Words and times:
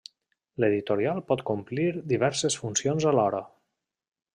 L'editorial 0.63 1.21
pot 1.33 1.45
complir 1.51 1.87
diverses 2.15 2.61
funcions 2.65 3.11
alhora. 3.15 3.49